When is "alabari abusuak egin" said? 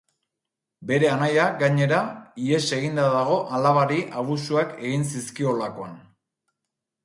3.61-5.09